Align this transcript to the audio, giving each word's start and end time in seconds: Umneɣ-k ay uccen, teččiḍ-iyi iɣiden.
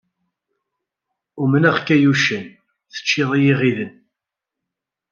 Umneɣ-k 1.41 1.87
ay 1.95 2.03
uccen, 2.11 2.43
teččiḍ-iyi 2.91 3.51
iɣiden. 3.51 3.93